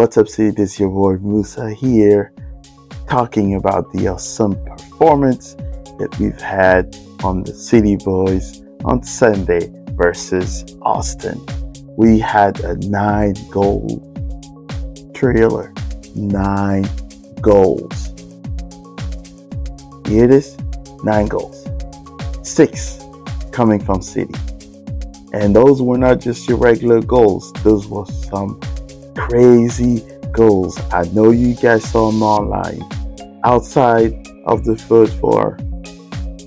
What's 0.00 0.16
up, 0.16 0.28
City? 0.28 0.50
This 0.50 0.72
is 0.72 0.80
your 0.80 0.88
boy 0.88 1.18
Musa 1.18 1.74
here, 1.74 2.32
talking 3.06 3.56
about 3.56 3.92
the 3.92 4.08
awesome 4.08 4.54
performance 4.64 5.56
that 5.98 6.16
we've 6.18 6.40
had 6.40 6.96
on 7.22 7.42
the 7.42 7.52
City 7.52 7.96
Boys 7.96 8.62
on 8.86 9.02
Sunday 9.02 9.70
versus 9.98 10.74
Austin. 10.80 11.38
We 11.98 12.18
had 12.18 12.60
a 12.60 12.76
nine 12.88 13.34
goal 13.50 14.00
trailer, 15.12 15.70
nine 16.16 16.88
goals. 17.42 18.08
You 20.06 20.14
hear 20.14 20.26
this? 20.28 20.56
Nine 21.04 21.26
goals. 21.26 21.68
Six 22.42 23.04
coming 23.52 23.84
from 23.84 24.00
City. 24.00 24.32
And 25.34 25.54
those 25.54 25.82
were 25.82 25.98
not 25.98 26.20
just 26.20 26.48
your 26.48 26.56
regular 26.56 27.02
goals, 27.02 27.52
those 27.62 27.86
were 27.86 28.06
some 28.06 28.58
crazy 29.16 30.04
goals. 30.32 30.78
I 30.92 31.04
know 31.12 31.30
you 31.30 31.54
guys 31.54 31.84
saw 31.84 32.10
them 32.10 32.22
online. 32.22 32.82
Outside 33.44 34.14
of 34.46 34.64
the 34.64 34.76
first 34.76 35.18
four, 35.18 35.58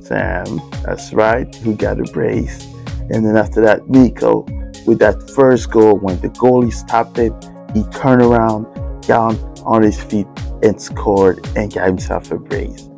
Sam, 0.04 0.62
that's 0.84 1.14
right, 1.14 1.54
who 1.58 1.76
got 1.76 2.00
a 2.00 2.04
brace. 2.12 2.66
And 3.10 3.26
then 3.26 3.38
after 3.38 3.62
that, 3.62 3.90
Nico 3.90 4.46
with 4.86 5.00
that 5.00 5.30
first 5.32 5.72
goal 5.72 5.98
when 5.98 6.20
the 6.20 6.30
goalie 6.30 6.74
stopped 6.74 7.18
it, 7.18 7.34
he 7.74 7.84
turned 7.98 8.22
around, 8.22 8.66
got 9.08 9.38
on 9.62 9.82
his 9.82 10.02
feet, 10.02 10.28
and 10.62 10.82
scored 10.82 11.46
and 11.56 11.74
got 11.74 11.88
himself 11.88 12.32
a 12.32 12.38
brace. 12.38 12.90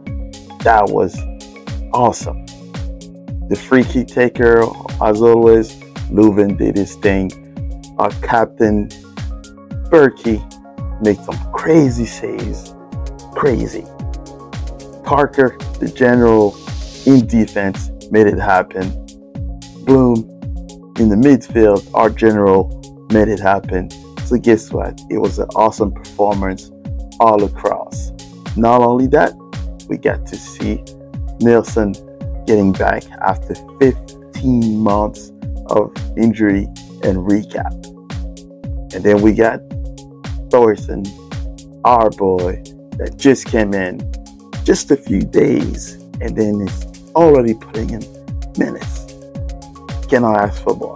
That 0.64 0.86
was 0.90 1.16
awesome. 1.94 2.46
The 3.50 3.56
free 3.56 3.84
kick 3.84 4.08
taker, 4.08 4.64
as 5.02 5.22
always, 5.22 5.76
Löwen 6.10 6.58
did 6.58 6.76
his 6.76 6.96
thing. 6.96 7.32
Our 8.00 8.12
captain, 8.22 8.90
Bürki, 9.90 10.42
made 11.02 11.18
some 11.20 11.38
crazy 11.52 12.06
saves. 12.06 12.76
Crazy. 13.34 13.84
Parker, 15.04 15.58
the 15.80 15.92
general 15.96 16.56
in 17.06 17.28
defense, 17.28 17.92
made 18.12 18.28
it 18.28 18.40
happen. 18.40 18.90
Blom, 19.86 20.16
in 20.98 21.10
the 21.10 21.16
midfield, 21.16 21.88
our 21.94 22.10
general, 22.10 22.70
made 23.12 23.28
it 23.28 23.40
happen. 23.40 23.90
So, 24.26 24.38
guess 24.38 24.72
what? 24.72 25.00
It 25.10 25.20
was 25.20 25.38
an 25.38 25.48
awesome 25.56 25.92
performance 25.92 26.72
all 27.20 27.44
across. 27.44 28.12
Not 28.58 28.82
only 28.82 29.08
that, 29.08 29.34
we 29.88 29.98
got 29.98 30.26
to 30.28 30.36
see 30.36 30.84
Nilsson 31.40 31.94
getting 32.46 32.72
back 32.72 33.04
after 33.22 33.54
15 33.80 34.80
months 34.80 35.32
of 35.68 35.94
injury 36.18 36.66
and 37.04 37.18
recap. 37.18 37.74
And 38.96 39.04
then 39.04 39.22
we 39.22 39.34
got 39.34 39.60
Thorson, 40.56 41.04
our 41.84 42.10
boy, 42.12 42.64
that 42.98 43.18
just 43.18 43.46
came 43.46 43.74
in 43.74 44.00
just 44.64 44.90
a 44.90 44.96
few 44.96 45.20
days 45.20 45.96
and 46.22 46.34
then 46.34 46.62
is 46.62 47.12
already 47.14 47.54
putting 47.54 47.90
in 47.90 48.02
minutes. 48.58 49.04
Cannot 50.08 50.40
ask 50.40 50.64
for 50.64 50.74
more. 50.78 50.96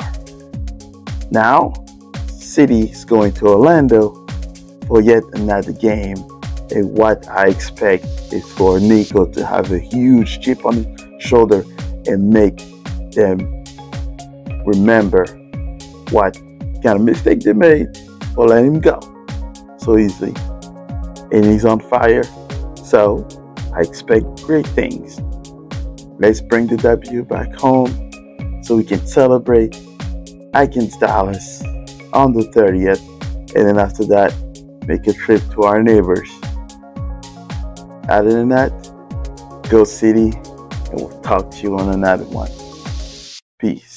Now, 1.29 1.73
City 2.29 2.83
is 2.83 3.03
going 3.03 3.33
to 3.33 3.47
Orlando 3.47 4.25
for 4.87 5.01
yet 5.01 5.23
another 5.33 5.73
game. 5.73 6.15
And 6.71 6.97
what 6.97 7.27
I 7.27 7.49
expect 7.49 8.05
is 8.31 8.49
for 8.53 8.79
Nico 8.79 9.25
to 9.25 9.45
have 9.45 9.73
a 9.73 9.79
huge 9.79 10.39
chip 10.39 10.63
on 10.65 10.85
his 10.85 11.21
shoulder 11.21 11.65
and 12.07 12.29
make 12.29 12.59
them 13.11 13.39
remember 14.65 15.25
what 16.11 16.37
kind 16.81 16.95
of 16.97 17.01
mistake 17.01 17.41
they 17.41 17.51
made 17.51 17.89
or 18.37 18.47
let 18.47 18.63
him 18.63 18.79
go 18.79 19.01
so 19.89 19.97
easily. 19.97 20.33
And 21.31 21.45
he's 21.45 21.65
on 21.65 21.79
fire. 21.79 22.23
So 22.75 23.27
I 23.75 23.81
expect 23.81 24.43
great 24.43 24.67
things. 24.67 25.19
Let's 26.19 26.41
bring 26.41 26.67
the 26.67 26.77
W 26.77 27.23
back 27.23 27.53
home 27.55 27.89
so 28.63 28.75
we 28.75 28.83
can 28.83 29.05
celebrate 29.07 29.75
against 30.53 30.99
Dallas 30.99 31.63
on 32.13 32.33
the 32.33 32.43
30th. 32.55 33.03
And 33.55 33.67
then 33.67 33.79
after 33.79 34.05
that, 34.05 34.31
make 34.85 35.07
a 35.07 35.13
trip 35.13 35.41
to 35.53 35.63
our 35.63 35.81
neighbors. 35.81 36.29
Other 38.09 38.31
than 38.31 38.49
that, 38.49 38.71
go 39.69 39.83
city, 39.83 40.31
and 40.89 41.01
we'll 41.01 41.21
talk 41.21 41.49
to 41.51 41.57
you 41.63 41.77
on 41.79 41.89
another 41.93 42.25
one. 42.25 42.51
Peace. 43.59 43.88